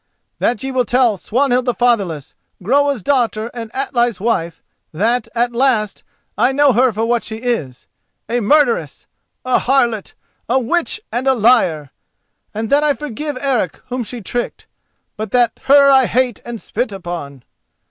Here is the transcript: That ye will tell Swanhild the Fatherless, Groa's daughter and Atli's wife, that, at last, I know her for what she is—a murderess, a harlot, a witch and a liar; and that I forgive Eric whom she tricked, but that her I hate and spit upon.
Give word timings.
That 0.39 0.63
ye 0.63 0.71
will 0.71 0.83
tell 0.83 1.15
Swanhild 1.15 1.65
the 1.65 1.75
Fatherless, 1.75 2.33
Groa's 2.63 3.03
daughter 3.03 3.51
and 3.53 3.69
Atli's 3.71 4.19
wife, 4.19 4.63
that, 4.91 5.27
at 5.35 5.51
last, 5.53 6.03
I 6.35 6.51
know 6.53 6.73
her 6.73 6.91
for 6.91 7.05
what 7.05 7.21
she 7.23 7.35
is—a 7.37 8.39
murderess, 8.39 9.05
a 9.45 9.59
harlot, 9.59 10.15
a 10.49 10.57
witch 10.57 11.01
and 11.11 11.27
a 11.27 11.35
liar; 11.35 11.91
and 12.51 12.71
that 12.71 12.83
I 12.83 12.95
forgive 12.95 13.37
Eric 13.39 13.79
whom 13.89 14.03
she 14.03 14.21
tricked, 14.21 14.65
but 15.17 15.29
that 15.33 15.59
her 15.65 15.91
I 15.91 16.07
hate 16.07 16.41
and 16.43 16.59
spit 16.59 16.91
upon. 16.91 17.43